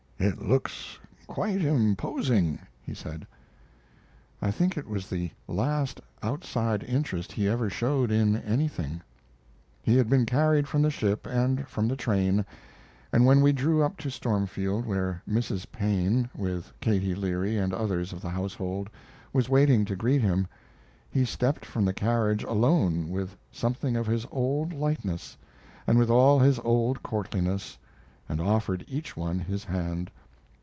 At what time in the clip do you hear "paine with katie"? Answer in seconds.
15.71-17.15